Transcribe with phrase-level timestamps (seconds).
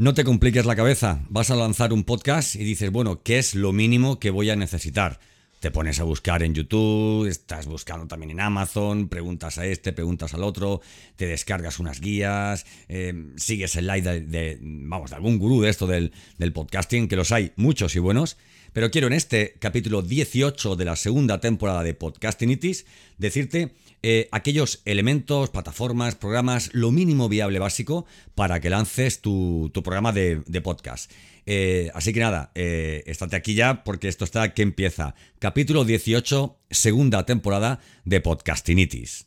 [0.00, 3.56] No te compliques la cabeza, vas a lanzar un podcast y dices, bueno, ¿qué es
[3.56, 5.18] lo mínimo que voy a necesitar?
[5.58, 10.34] Te pones a buscar en YouTube, estás buscando también en Amazon, preguntas a este, preguntas
[10.34, 10.82] al otro,
[11.16, 15.88] te descargas unas guías, eh, sigues el live de, vamos, de algún gurú de esto
[15.88, 18.36] del, del podcasting, que los hay muchos y buenos.
[18.72, 22.86] Pero quiero en este capítulo 18 de la segunda temporada de Podcastinitis
[23.16, 30.12] decirte eh, aquellos elementos, plataformas, programas, lo mínimo viable básico para que lances tu, programa
[30.12, 31.10] de, podcast.
[31.46, 35.14] Eh, así que nada, eh, estate aquí ya porque esto está que empieza.
[35.38, 39.26] Capítulo 18, segunda temporada de Podcastinitis.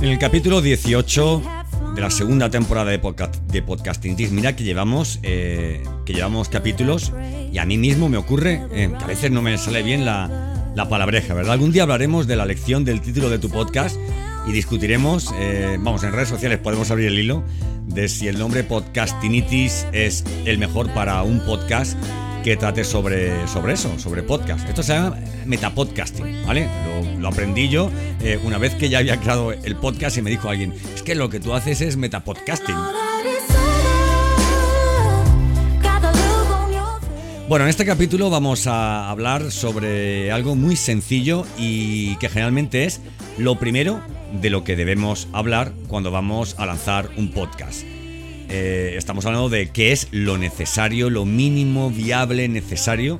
[0.00, 1.42] En el capítulo 18
[1.96, 7.12] de la segunda temporada de, podcast, de Podcastinitis, mira que llevamos, eh, que llevamos capítulos
[7.52, 10.70] y a mí mismo me ocurre eh, que a veces no me sale bien la,
[10.76, 11.54] la palabreja, ¿verdad?
[11.54, 13.96] Algún día hablaremos de la lección del título de tu podcast
[14.46, 17.42] y discutiremos, eh, vamos, en redes sociales podemos abrir el hilo
[17.88, 21.98] de si el nombre Podcastinitis es el mejor para un podcast
[22.42, 24.68] que trate sobre, sobre eso, sobre podcast.
[24.68, 26.68] Esto se llama metapodcasting, ¿vale?
[27.18, 30.48] Lo, aprendí yo eh, una vez que ya había creado el podcast y me dijo
[30.48, 32.76] alguien, es que lo que tú haces es metapodcasting.
[37.48, 43.00] Bueno, en este capítulo vamos a hablar sobre algo muy sencillo y que generalmente es
[43.38, 44.02] lo primero
[44.42, 47.84] de lo que debemos hablar cuando vamos a lanzar un podcast.
[48.50, 53.18] Eh, estamos hablando de qué es lo necesario, lo mínimo viable necesario,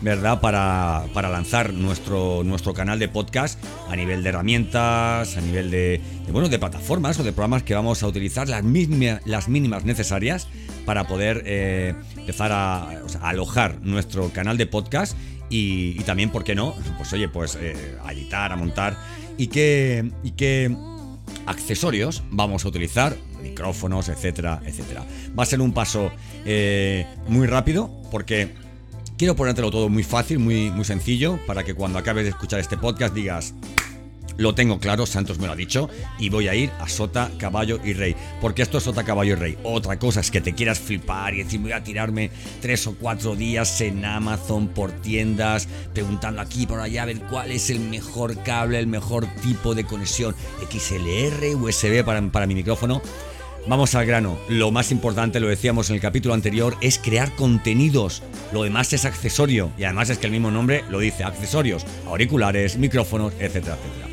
[0.00, 0.40] ¿verdad?
[0.40, 6.00] Para, lanzar nuestro, nuestro canal de podcast a nivel de herramientas, a nivel de,
[6.32, 8.64] bueno, de plataformas o de programas que vamos a utilizar, las,
[9.26, 10.48] las mínimas necesarias
[10.86, 15.16] para poder eh, empezar a, alojar nuestro canal de podcast
[15.50, 16.74] y, también, ¿por qué no?
[16.96, 18.96] Pues oye, pues eh, a editar, a montar
[19.36, 20.74] y qué, y qué
[21.46, 25.04] accesorios vamos a utilizar, micrófonos, etcétera, etcétera.
[25.38, 26.10] Va a ser un paso
[26.44, 28.50] eh, muy rápido porque
[29.16, 32.76] quiero ponértelo todo muy fácil, muy, muy sencillo, para que cuando acabes de escuchar este
[32.76, 33.54] podcast digas,
[34.40, 37.78] lo tengo claro, Santos me lo ha dicho, y voy a ir a Sota, Caballo
[37.84, 38.16] y Rey.
[38.40, 39.58] Porque esto es Sota, Caballo y Rey.
[39.62, 42.30] Otra cosa es que te quieras flipar y decir, voy a tirarme
[42.62, 47.52] tres o cuatro días en Amazon por tiendas, preguntando aquí por allá a ver cuál
[47.52, 50.34] es el mejor cable, el mejor tipo de conexión
[50.70, 53.02] XLR, USB para, para mi micrófono.
[53.66, 54.38] Vamos al grano.
[54.48, 58.22] Lo más importante, lo decíamos en el capítulo anterior, es crear contenidos.
[58.52, 59.70] Lo demás es accesorio.
[59.76, 64.08] Y además es que el mismo nombre lo dice, accesorios, auriculares, micrófonos, etcétera, etcétera.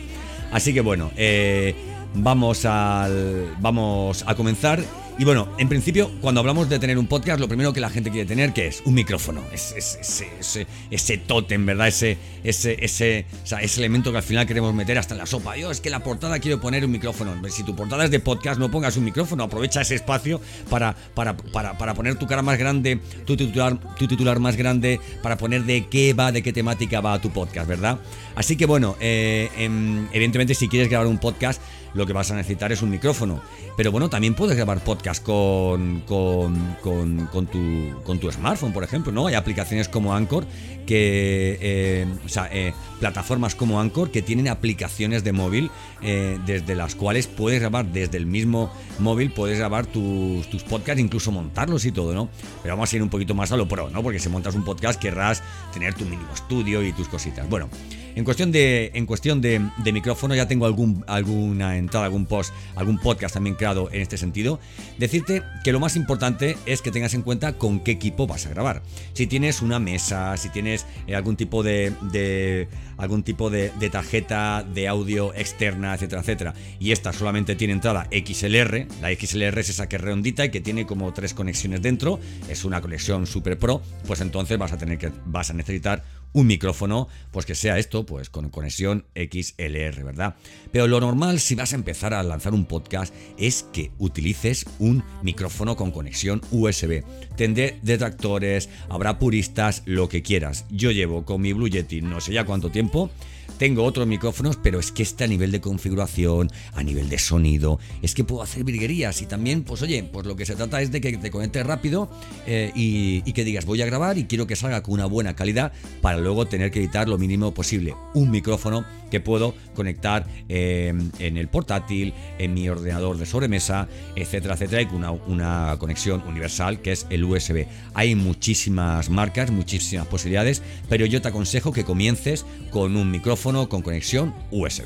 [0.51, 1.75] Así que bueno, eh,
[2.13, 4.81] vamos, al, vamos a comenzar.
[5.19, 8.11] Y bueno, en principio, cuando hablamos de tener un podcast, lo primero que la gente
[8.11, 8.83] quiere tener, ¿qué es?
[8.85, 9.43] Un micrófono.
[9.51, 11.87] Ese, ese, ese, ese tótem, ¿verdad?
[11.87, 15.57] Ese, ese, ese, ese elemento que al final queremos meter hasta en la sopa.
[15.57, 17.33] Yo es que la portada quiero poner un micrófono.
[17.49, 19.43] Si tu portada es de podcast, no pongas un micrófono.
[19.43, 20.39] Aprovecha ese espacio
[20.69, 25.01] para, para, para, para poner tu cara más grande, tu titular, tu titular más grande,
[25.23, 27.97] para poner de qué va, de qué temática va tu podcast, ¿verdad?
[28.35, 31.59] Así que bueno, eh, em, evidentemente si quieres grabar un podcast,
[31.93, 33.41] lo que vas a necesitar es un micrófono.
[33.75, 39.11] Pero bueno, también puedes grabar podcast con, con, con, tu, con tu smartphone, por ejemplo,
[39.11, 39.27] ¿no?
[39.27, 40.45] Hay aplicaciones como Anchor,
[40.85, 46.95] que, eh, o sea, eh, plataformas como Anchor que tienen aplicaciones de móvil desde las
[46.95, 51.91] cuales puedes grabar desde el mismo móvil, puedes grabar tus, tus podcasts, incluso montarlos y
[51.91, 52.29] todo, ¿no?
[52.61, 54.03] Pero vamos a ir un poquito más a lo pro, ¿no?
[54.03, 55.43] Porque si montas un podcast querrás
[55.73, 57.49] tener tu mínimo estudio y tus cositas.
[57.49, 57.69] Bueno.
[58.17, 62.51] En cuestión de, en cuestión de, de micrófono, ya tengo algún, alguna entrada, algún post,
[62.75, 64.59] algún podcast también creado en este sentido.
[64.97, 68.49] Decirte que lo más importante es que tengas en cuenta con qué equipo vas a
[68.49, 68.81] grabar.
[69.13, 72.67] Si tienes una mesa, si tienes eh, algún tipo de,
[72.97, 78.07] algún tipo de, de tarjeta de audio externa, etcétera, etcétera, y esta solamente tiene entrada
[78.09, 82.19] XLR, la XLR es esa que es redondita y que tiene como tres conexiones dentro,
[82.49, 86.47] es una conexión super pro, pues entonces vas a tener que vas a necesitar un
[86.47, 90.35] micrófono, pues que sea esto, pues con conexión XLR, ¿verdad?
[90.71, 95.03] Pero lo normal si vas a empezar a lanzar un podcast es que utilices un
[95.23, 97.03] micrófono con conexión USB.
[97.35, 100.65] Tendré detractores, habrá puristas, lo que quieras.
[100.69, 103.09] Yo llevo con mi Blue Yeti no sé ya cuánto tiempo
[103.57, 107.79] tengo otros micrófonos, pero es que este a nivel de configuración, a nivel de sonido,
[108.01, 110.91] es que puedo hacer virguerías y también, pues oye, pues lo que se trata es
[110.91, 112.09] de que te conectes rápido
[112.45, 115.71] eh, y, que digas voy a grabar y quiero que salga con una buena calidad
[116.01, 117.93] para luego tener que editar lo mínimo posible.
[118.15, 124.55] Un micrófono que puedo conectar eh, en el portátil, en mi ordenador de sobremesa, etcétera,
[124.55, 127.67] etcétera, y con una, una conexión universal que es el USB.
[127.93, 133.36] Hay muchísimas marcas, muchísimas posibilidades, pero yo te aconsejo que comiences con un micrófono
[133.69, 134.83] con conexión USB.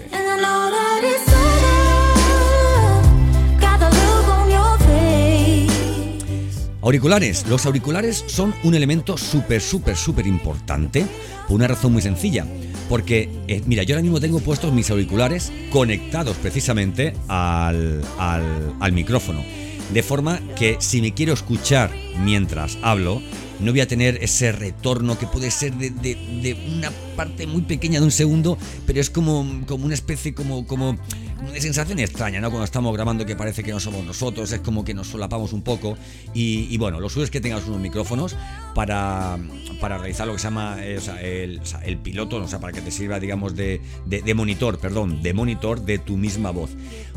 [6.83, 7.45] Auriculares.
[7.47, 11.05] Los auriculares son un elemento súper, súper, súper importante
[11.47, 12.45] por una razón muy sencilla.
[12.89, 18.91] Porque, eh, mira, yo ahora mismo tengo puestos mis auriculares conectados precisamente al, al- al
[18.91, 19.43] micrófono.
[19.93, 23.21] De forma que si me quiero escuchar mientras hablo,
[23.59, 27.61] no voy a tener ese retorno que puede ser de, de- de una parte muy
[27.63, 28.57] pequeña de un segundo,
[28.87, 30.97] pero es como, como una especie, como, como,
[31.41, 32.49] una sensación extraña, ¿no?
[32.49, 35.61] Cuando estamos grabando que parece que no somos nosotros, es como que nos solapamos un
[35.61, 35.97] poco.
[36.33, 38.35] Y, bueno, lo suyo es que tengas unos micrófonos
[38.75, 39.37] para,
[39.79, 40.99] para realizar lo que se llama eh,
[41.43, 45.33] el, el piloto, o sea, para que te sirva, digamos, de, de- monitor, perdón, de
[45.33, 46.71] monitor de tu misma voz.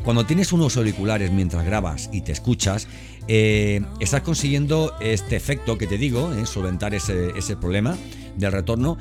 [0.04, 2.88] Cuando tienes unos auriculares mientras grabas y te escuchas,
[3.28, 7.96] eh, estás consiguiendo este efecto que te digo, eh, solventar ese, ese problema
[8.36, 8.98] del retorno,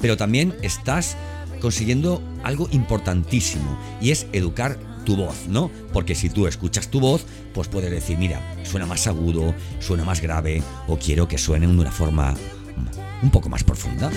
[0.00, 1.16] pero también estás
[1.60, 5.70] consiguiendo algo importantísimo y es educar tu voz, ¿no?
[5.92, 7.24] Porque si tú escuchas tu voz,
[7.54, 11.78] pues puedes decir, mira, suena más agudo, suena más grave o quiero que suene de
[11.78, 12.34] una forma
[13.22, 14.10] un poco más profunda.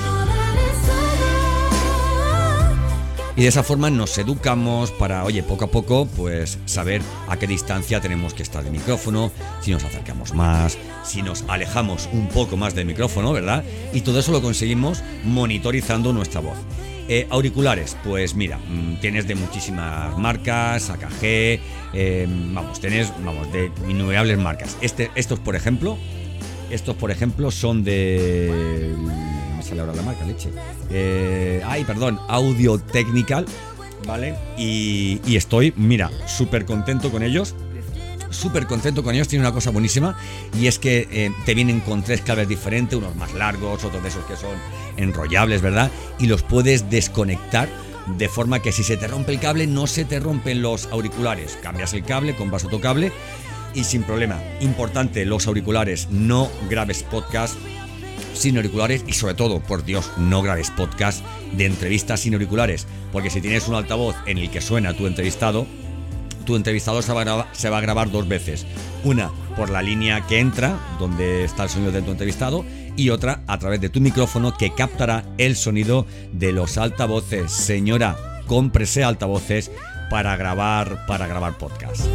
[3.36, 7.48] Y de esa forma nos educamos para, oye, poco a poco, pues saber a qué
[7.48, 9.32] distancia tenemos que estar del micrófono,
[9.62, 13.64] si nos acercamos más, si nos alejamos un poco más del micrófono, ¿verdad?
[13.94, 16.58] Y todo eso lo conseguimos monitorizando nuestra voz.
[17.12, 21.60] Eh, auriculares, pues mira, mm, tienes de muchísimas marcas, AKG,
[21.94, 24.78] eh, vamos, tienes, vamos, de innumerables marcas.
[24.80, 25.98] Este, estos, por ejemplo,
[26.70, 28.94] estos, por ejemplo, son de.
[29.58, 30.50] Me sale ahora la marca, leche.
[30.92, 33.48] Eh, ay, perdón, Audio Technical,
[34.06, 34.36] ¿vale?
[34.56, 37.56] Y estoy, mira, súper contento con ellos.
[38.30, 40.18] Súper contento con ellos, tiene una cosa buenísima
[40.60, 44.10] y es que eh, te vienen con tres cables diferentes, unos más largos, otros de
[44.10, 44.56] esos que son
[44.98, 45.92] enrollables, ¿verdad?
[46.20, 47.70] Y los puedes desconectar
[48.18, 51.58] de forma que si se te rompe el cable no se te rompen los auriculares.
[51.62, 53.12] Cambias el cable, compras otro cable
[53.74, 54.42] y sin problema.
[54.62, 57.56] Importante, los auriculares, no grabes podcast
[58.34, 61.24] sin auriculares y sobre todo, por Dios, no grabes podcast
[61.54, 65.68] de entrevistas sin auriculares, porque si tienes un altavoz en el que suena tu entrevistado,
[66.50, 68.66] tu entrevistado se va, a grabar, se va a grabar dos veces.
[69.04, 72.66] Una por la línea que entra, donde está el sonido de tu entrevistado,
[72.96, 77.52] y otra a través de tu micrófono que captará el sonido de los altavoces.
[77.52, 78.18] Señora,
[78.48, 79.70] cómprese altavoces
[80.10, 82.08] para grabar, para grabar podcast.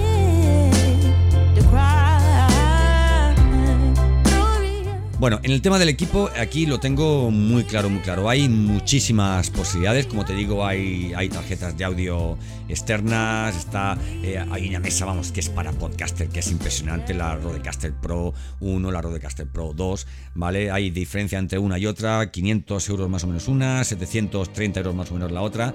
[5.24, 8.28] Bueno, en el tema del equipo, aquí lo tengo muy claro, muy claro.
[8.28, 12.36] Hay muchísimas posibilidades, como te digo, hay, tarjetas de audio
[12.68, 17.36] externas, está, eh, hay una mesa, vamos, que es para podcaster, que es impresionante, la
[17.36, 20.70] Rodecaster Pro 1, la Rodecaster Pro 2, ¿vale?
[20.70, 25.10] Hay diferencia entre una y otra, 500 euros más o menos una, 730 euros más
[25.10, 25.72] o menos la otra.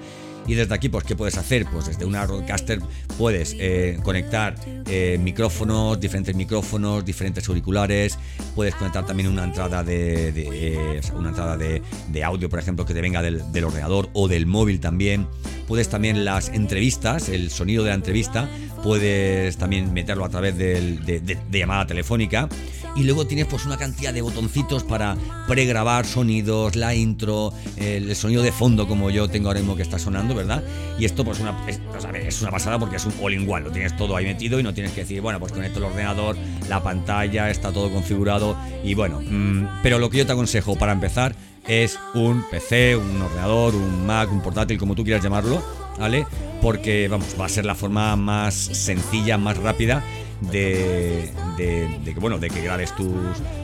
[0.48, 1.66] Y desde aquí, pues, ¿qué puedes hacer?
[1.72, 2.80] Pues desde una Rodecaster
[3.18, 4.56] puedes eh, conectar
[4.88, 8.18] eh, micrófonos, diferentes micrófonos, diferentes auriculares.
[8.56, 13.22] Puedes conectar también una entrada de, una entrada de, audio, por ejemplo, que te venga
[13.22, 15.28] del, ordenador o del móvil también.
[15.68, 18.50] Puedes también las entrevistas, el sonido de la entrevista,
[18.82, 22.50] puedes también meterlo a través de llamada telefónica.
[22.96, 25.16] Y luego tienes pues una cantidad de botoncitos para
[25.48, 30.00] pregrabar sonidos, la intro, el sonido de fondo como yo tengo ahora mismo que está
[30.00, 30.64] sonando, ¿verdad?
[30.98, 34.26] Y esto pues una, es, una pasada porque es un all-in-one, lo tienes todo ahí
[34.26, 36.36] metido y no tienes que decir, bueno, pues conecto el ordenador,
[36.68, 40.92] la pantalla, está todo configurado y bueno, mm, pero lo que yo te aconsejo para
[40.92, 41.36] empezar
[41.68, 45.64] es un PC, un ordenador, un Mac, un portátil, como tú quieras llamarlo,
[46.00, 46.26] ¿vale?
[46.62, 50.04] Porque, vamos, va a ser la forma más sencilla, más rápida
[50.42, 53.08] de, que bueno de que grabes tus,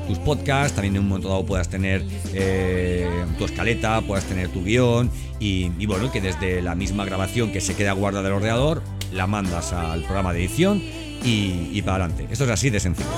[0.07, 2.03] tus podcasts también en un momento dado puedas tener
[2.33, 7.51] eh, tu escaleta puedas tener tu guion y, y bueno que desde la misma grabación
[7.51, 8.81] que se queda guardada del ordenador
[9.13, 10.81] la mandas al programa de edición
[11.23, 12.27] y, y para adelante.
[12.31, 13.09] Esto es así de sencillo.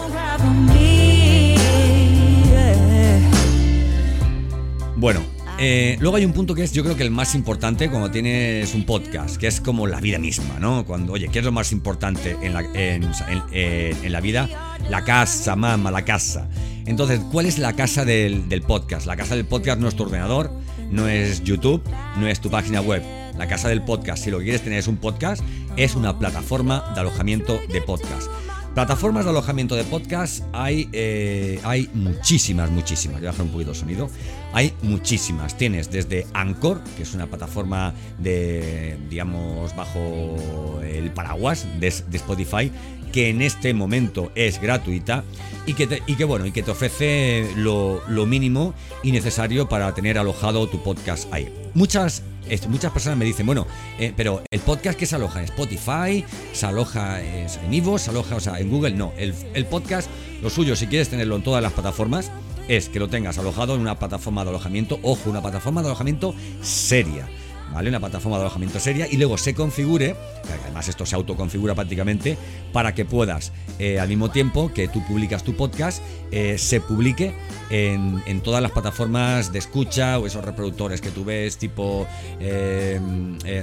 [4.96, 5.22] Bueno,
[5.60, 8.74] eh, luego hay un punto que es yo creo que el más importante cuando tienes
[8.76, 10.86] un podcast, que es como la vida misma, ¿no?
[10.86, 14.50] Cuando, oye, ¿qué es lo más importante en la, en, en- en la vida?
[14.90, 16.48] La casa, mamá, la casa.
[16.86, 19.06] Entonces, ¿cuál es la casa del, del podcast?
[19.08, 20.52] La casa del podcast no es tu ordenador,
[20.92, 21.82] no es YouTube,
[22.18, 23.04] no es tu página web.
[23.38, 25.44] La casa del podcast, si lo que quieres tener es un podcast,
[25.76, 28.30] es una plataforma de alojamiento de podcast.
[28.78, 33.18] Plataformas de alojamiento de podcast hay, eh, hay muchísimas, muchísimas.
[33.18, 34.08] Voy a bajar un poquito el sonido.
[34.54, 35.58] Hay muchísimas.
[35.58, 42.72] Tienes desde Anchor, que es una plataforma de, digamos, bajo el paraguas de, de Spotify,
[43.12, 45.24] que en este momento es gratuita
[45.66, 48.74] y que, te, y que bueno, y que te ofrece lo, lo mínimo
[49.04, 51.54] y necesario para tener alojado tu podcast ahí.
[51.74, 52.24] Muchas
[52.70, 53.68] muchas personas me dicen, bueno,
[54.00, 56.24] eh, pero el podcast que se aloja en Spotify,
[56.54, 59.14] se aloja eh, en Ivo, se aloja, o sea, en Google, no.
[59.18, 60.10] El, el podcast,
[60.42, 62.32] lo suyo, si quieres tenerlo en todas las plataformas,
[62.68, 66.34] es que lo tengas alojado en una plataforma de alojamiento, ojo, una plataforma de alojamiento
[66.62, 67.28] seria.
[67.74, 67.90] ¿Vale?
[67.90, 70.16] Una plataforma de alojamiento seria y luego se configure,
[70.64, 72.38] además esto se autoconfigura prácticamente,
[72.74, 77.34] para que puedas, eh, al mismo tiempo que tú publicas tu podcast, eh, se publique
[77.70, 82.08] en, en todas las plataformas de escucha o esos reproductores que tú ves, tipo
[82.40, 83.00] eh,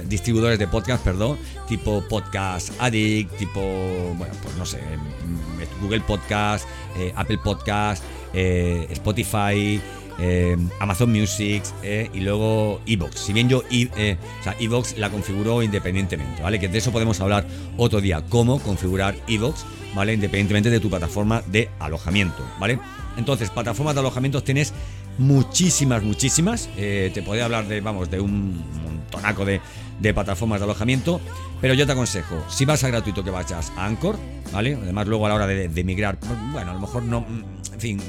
[0.07, 3.61] distribuidores de podcast, perdón, tipo Podcast Addict, tipo,
[4.17, 6.65] bueno, pues no sé, mm, Google Podcast,
[7.15, 9.81] Apple Podcast, Spotify.
[10.19, 13.19] Eh, Amazon Music eh, y luego Evox.
[13.19, 14.17] Si bien yo eh,
[14.59, 16.59] Evox la configuro independientemente, ¿vale?
[16.59, 17.45] Que de eso podemos hablar
[17.77, 20.13] otro día, cómo configurar Evox, ¿vale?
[20.13, 22.79] Independientemente de tu plataforma de alojamiento, ¿vale?
[23.17, 24.73] Entonces, plataformas de alojamiento tienes
[25.17, 26.69] muchísimas, muchísimas.
[26.75, 29.61] Eh, te podría hablar de, vamos, de un montonaco de,
[29.99, 31.21] de plataformas de alojamiento.
[31.61, 34.17] Pero yo te aconsejo, si vas a gratuito que vayas a Anchor,
[34.51, 34.75] ¿vale?
[34.75, 37.25] Además, luego a la hora de, de migrar, pues, bueno, a lo mejor no,
[37.73, 38.01] en fin,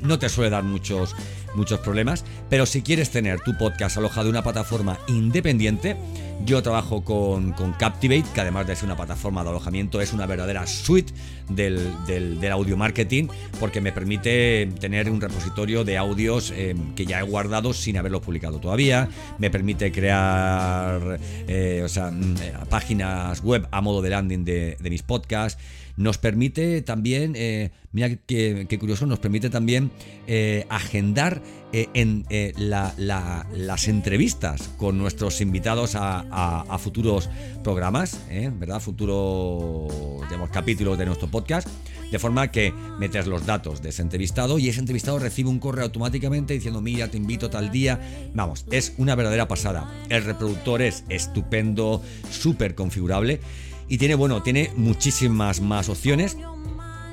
[0.00, 1.14] no te suele dar muchos,
[1.58, 2.24] muchos problemas.
[2.48, 5.96] Pero si quieres tener tu podcast alojado en una plataforma independiente,
[6.44, 10.24] yo trabajo con, con Captivate, que además de ser una plataforma de alojamiento, es una
[10.26, 11.12] verdadera suite
[11.48, 13.28] del, del, audio marketing,
[13.60, 18.22] porque me permite tener un repositorio de audios eh, que ya he guardado sin haberlos
[18.22, 19.08] publicado todavía.
[19.38, 24.76] Me permite crear eh, o sea, mm, eh, páginas web a modo de landing de,
[24.80, 25.60] de mis podcasts.
[25.98, 29.90] Nos permite también, eh, mira qué, curioso, nos permite también
[30.28, 32.24] eh, agendar eh, en
[32.56, 37.28] la- la- las entrevistas con nuestros invitados a, futuros
[37.64, 38.20] programas,
[38.58, 38.80] ¿verdad?
[38.80, 39.92] Futuros
[40.28, 41.68] digamos, capítulos de nuestro podcast.
[42.12, 45.84] De forma que metes los datos de ese entrevistado y ese entrevistado recibe un correo
[45.84, 48.00] automáticamente diciendo, mira, te invito tal día.
[48.32, 49.92] Vamos, es una verdadera pasada.
[50.08, 52.00] El reproductor es estupendo,
[52.30, 53.40] súper configurable
[53.88, 56.36] y tiene, bueno, tiene muchísimas más opciones.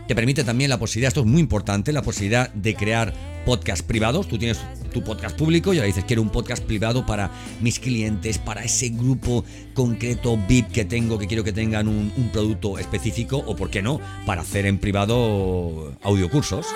[0.07, 3.13] Te permite también la posibilidad, esto es muy importante, la posibilidad de crear
[3.45, 4.27] podcasts privados.
[4.27, 4.59] Tú tienes
[4.93, 8.89] tu podcast público y ahora dices, quiero un podcast privado para mis clientes, para ese
[8.89, 13.81] grupo concreto VIP que tengo, que quiero que tengan un, producto específico, o por qué
[13.81, 16.67] no, para hacer en privado audiocursos.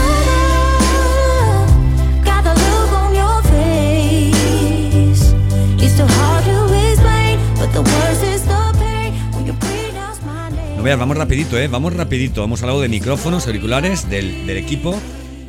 [0.00, 0.29] Got
[10.82, 11.68] Vamos rapidito, ¿eh?
[11.68, 12.42] Vamos rapidito.
[12.42, 14.98] Hemos hablado de micrófonos, auriculares, del, del equipo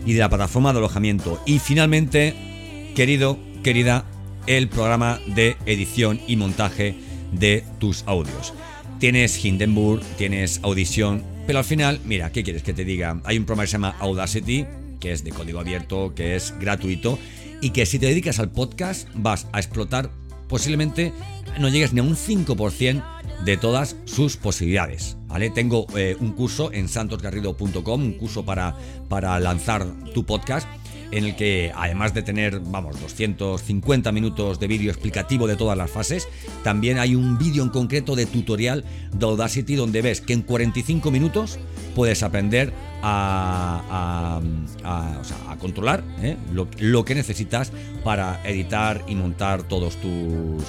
[0.05, 1.41] y de la plataforma de alojamiento.
[1.45, 4.03] Y finalmente, querido, querida,
[4.45, 6.95] el programa de edición y montaje
[7.31, 8.53] de tus audios.
[8.99, 13.21] Tienes Hindenburg, tienes Audición, pero al final, mira, ¿qué quieres que te diga?
[13.23, 14.65] Hay un programa que se llama Audacity,
[14.99, 17.17] que es de código abierto, que es gratuito,
[17.61, 20.11] y que si te dedicas al podcast vas a explotar
[20.51, 21.13] posiblemente
[21.59, 23.03] no llegues ni a un 5%
[23.45, 25.17] de todas sus posibilidades.
[25.27, 25.49] ¿vale?
[25.49, 28.75] Tengo eh, un curso en santosgarrido.com, un curso para,
[29.09, 30.67] para lanzar tu podcast,
[31.11, 35.91] en el que además de tener, vamos, 250 minutos de vídeo explicativo de todas las
[35.91, 36.27] fases,
[36.63, 41.11] también hay un vídeo en concreto de tutorial de Audacity donde ves que en 45
[41.11, 41.59] minutos
[41.95, 42.71] puedes aprender
[43.03, 44.39] a,
[44.83, 46.37] a- controlar ¿eh?
[46.53, 47.71] lo, lo que necesitas
[48.03, 50.63] para editar y montar todos tus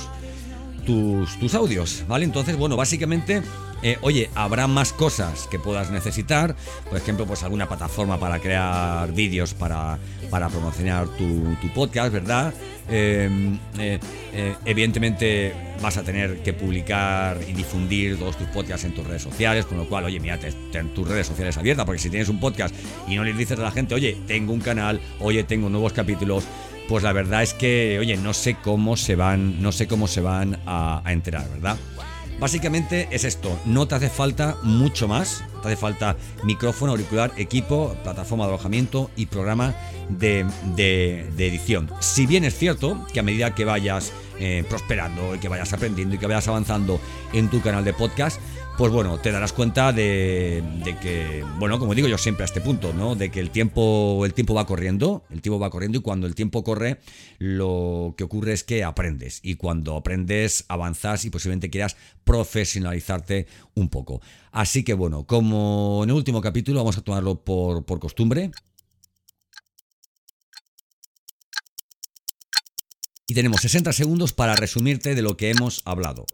[0.86, 2.24] tus, tus audios, ¿vale?
[2.24, 3.42] Entonces, bueno, básicamente
[3.84, 6.54] eh, oye, habrá más cosas que puedas necesitar,
[6.88, 9.98] por ejemplo, pues alguna plataforma para crear vídeos para,
[10.30, 12.54] para promocionar tu, tu podcast, ¿verdad?
[12.88, 13.28] Eh,
[13.78, 13.98] eh,
[14.34, 19.22] eh, evidentemente vas a tener que publicar y difundir todos tus podcasts en tus redes
[19.22, 22.28] sociales, con lo cual, oye, mira, te- ten tus redes sociales abiertas, porque si tienes
[22.28, 22.72] un podcast
[23.08, 26.44] y no le dices a la gente, oye, tengo un canal, oye, tengo nuevos capítulos,
[26.88, 30.20] pues la verdad es que, oye, no sé cómo se van, no sé cómo se
[30.20, 31.76] van a, enterar, ¿verdad?
[32.40, 37.94] Básicamente es esto, no te hace falta mucho más, te hace falta micrófono, auricular, equipo,
[38.02, 39.74] plataforma de alojamiento y programa
[40.08, 41.88] de, de- de edición.
[42.00, 46.16] Si bien es cierto que a medida que vayas eh, prosperando y que vayas aprendiendo
[46.16, 47.00] y que vayas avanzando
[47.32, 48.40] en tu canal de podcast,
[48.79, 50.62] pues bueno, te darás cuenta de,
[51.00, 53.14] que, bueno, como digo yo siempre a este punto, ¿no?
[53.14, 56.35] De que el tiempo, el tiempo va corriendo, el tiempo va corriendo y cuando el
[56.35, 56.99] tiempo corre,
[57.38, 59.41] lo que ocurre es que aprendes.
[59.43, 64.23] Y cuando aprendes, avanzas y posiblemente quieras profesionalizarte un poco.
[64.50, 68.50] Así que bueno, como en el último capítulo, vamos a tomarlo por, por costumbre.
[73.29, 76.26] Y tenemos 60 segundos para resumirte de lo que hemos hablado.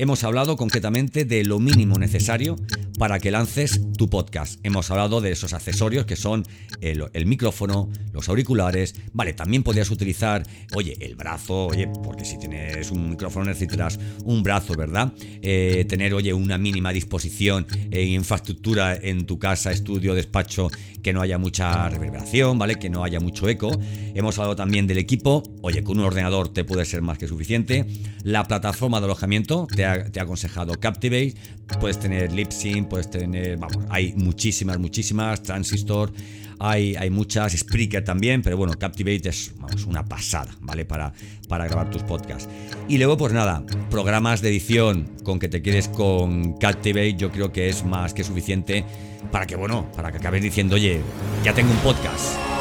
[0.00, 2.54] Hemos hablado concretamente de lo mínimo necesario
[2.98, 4.58] para que lances tu podcast.
[4.64, 6.44] Hemos hablado de esos accesorios que son
[6.80, 8.94] el, micrófono, los auriculares.
[9.12, 10.42] Vale, también podrías utilizar,
[10.74, 15.12] oye, el brazo, oye, porque si tienes un micrófono necesitarás un brazo, ¿verdad?
[15.42, 20.68] Eh, tener, oye, una mínima disposición e infraestructura en tu casa, estudio, despacho,
[21.02, 22.76] que no haya mucha reverberación, ¿vale?
[22.76, 23.70] Que no haya mucho eco.
[24.14, 25.42] Hemos hablado también del equipo.
[25.62, 27.86] Oye, con un ordenador te puede ser más que suficiente.
[28.24, 31.34] La plataforma de alojamiento, te ha, te ha aconsejado Captivate.
[31.80, 35.42] Puedes tener Lipsync, puedes tener, vamos, hay muchísimas, muchísimas.
[35.42, 36.12] Transistor,
[36.58, 37.52] hay, hay muchas.
[37.52, 40.84] Spreaker también, pero bueno, Captivate es, vamos, una pasada, ¿vale?
[40.84, 41.12] Para,
[41.48, 42.48] para grabar tus podcasts.
[42.88, 47.52] Y luego, pues nada, programas de edición con que te quedes con Captivate, yo creo
[47.52, 48.84] que es más que suficiente
[49.30, 51.00] para que, bueno, para que acabes diciendo, oye,
[51.44, 52.57] ya tengo un podcast.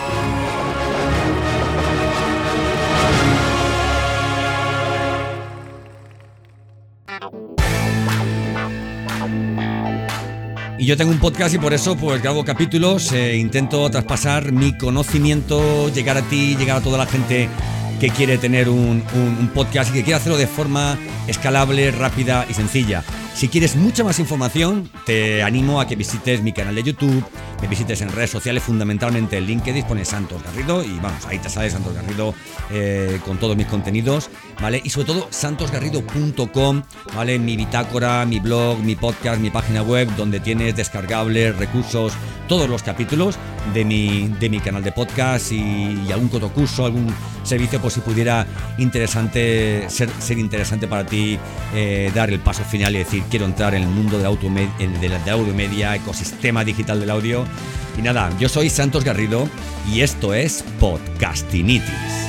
[10.79, 14.77] Y yo tengo un podcast y por eso pues grabo capítulos, eh, intento traspasar mi
[14.77, 17.49] conocimiento, llegar a ti, llegar a toda la gente
[17.99, 20.95] que quiere tener un, un- un podcast y que quiere hacerlo de forma
[21.27, 23.03] escalable, rápida y sencilla.
[23.33, 27.23] Si quieres mucha más información, te animo a que visites mi canal de YouTube,
[27.61, 31.49] me visites en redes sociales, fundamentalmente en LinkedIn, pones Santos Garrido y vamos, ahí te
[31.49, 32.33] sale Santos Garrido
[32.71, 34.29] eh, con todos mis contenidos,
[34.61, 34.81] ¿vale?
[34.83, 36.83] Y sobre todo santosgarrido.com,
[37.15, 37.39] ¿vale?
[37.39, 42.13] Mi bitácora, mi blog, mi podcast, mi página web, donde tienes descargables, recursos,
[42.47, 43.37] todos los capítulos
[43.73, 48.01] de mi, de mi canal de podcast y, y algún curso, algún servicio, pues si
[48.01, 48.45] pudiera
[48.77, 51.39] interesante ser, ser interesante para ti
[51.73, 55.09] eh, dar el paso final y decir quiero entrar en el mundo del auto de
[55.09, 57.45] la de audio media, ecosistema digital del audio.
[57.97, 59.47] Y nada, yo soy Santos Garrido
[59.91, 62.26] y esto es Podcastinitis.